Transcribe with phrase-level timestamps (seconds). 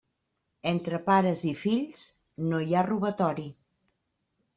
[0.69, 2.05] Entre pares i fills
[2.53, 3.47] no hi ha robatori.